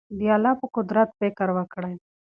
د 0.17 0.19
الله 0.35 0.53
په 0.61 0.67
قدرت 0.75 1.09
فکر 1.19 1.47
وکړئ. 1.57 1.95